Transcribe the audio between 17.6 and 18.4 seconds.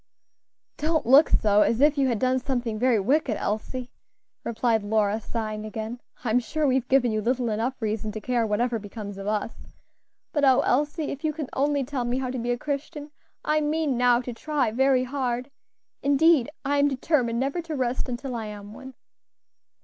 to rest until